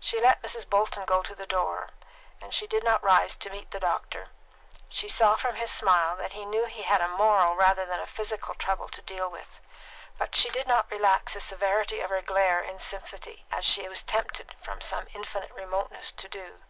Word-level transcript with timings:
She 0.00 0.18
let 0.18 0.40
Mrs. 0.42 0.66
Bolton 0.66 1.04
go 1.04 1.22
to 1.22 1.34
the 1.34 1.46
door, 1.46 1.90
and 2.40 2.54
she 2.54 2.66
did 2.66 2.82
not 2.82 3.04
rise 3.04 3.36
to 3.36 3.50
meet 3.50 3.72
the 3.72 3.78
doctor; 3.78 4.28
she 4.88 5.06
saw 5.06 5.36
from 5.36 5.56
his 5.56 5.70
smile 5.70 6.16
that 6.16 6.32
he 6.32 6.46
knew 6.46 6.64
he 6.64 6.80
had 6.80 7.02
a 7.02 7.08
moral 7.08 7.54
rather 7.54 7.84
than 7.84 8.00
a 8.00 8.06
physical 8.06 8.54
trouble 8.54 8.88
to 8.88 9.02
deal 9.02 9.28
with, 9.30 9.60
but 10.16 10.34
she 10.34 10.48
did 10.48 10.66
not 10.66 10.90
relax 10.90 11.34
the 11.34 11.40
severity 11.40 12.00
of 12.00 12.08
her 12.08 12.22
glare 12.22 12.62
in 12.62 12.78
sympathy, 12.80 13.44
as 13.52 13.66
she 13.66 13.86
was 13.86 14.02
tempted 14.02 14.54
from 14.62 14.80
some 14.80 15.08
infinite 15.12 15.52
remoteness 15.54 16.10
to 16.12 16.26
do. 16.30 16.62